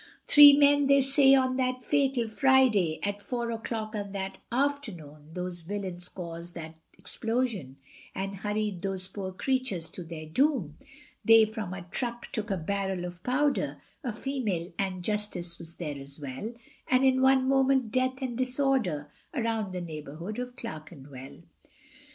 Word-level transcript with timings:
Three 0.25 0.53
men 0.57 0.87
they 0.87 1.01
say 1.01 1.35
on 1.35 1.57
that 1.57 1.83
fatal 1.83 2.27
Friday, 2.27 2.99
At 3.03 3.21
four 3.21 3.51
o'clock 3.51 3.95
on 3.95 4.13
that 4.13 4.39
afternoon, 4.51 5.29
Those 5.33 5.61
villians 5.61 6.09
caused 6.09 6.55
that 6.55 6.73
explosion, 6.97 7.77
And 8.15 8.37
hurried 8.37 8.81
those 8.81 9.07
poor 9.07 9.31
creatures 9.31 9.91
to 9.91 10.01
their 10.03 10.25
doom. 10.25 10.75
They 11.23 11.45
from 11.45 11.71
a 11.75 11.83
truck 11.91 12.31
took 12.31 12.49
a 12.49 12.57
barrel 12.57 13.05
of 13.05 13.21
powder, 13.21 13.79
A 14.03 14.11
female, 14.11 14.73
Ann 14.79 15.03
Justice 15.03 15.59
was 15.59 15.75
there 15.75 15.99
as 16.01 16.19
well, 16.19 16.51
And 16.87 17.03
in 17.05 17.21
one 17.21 17.47
moment 17.47 17.91
death 17.91 18.23
and 18.23 18.35
disorder 18.35 19.07
Around 19.35 19.71
the 19.71 19.81
neighbourhood 19.81 20.39
of 20.39 20.55
Clerkenwell. 20.55 21.43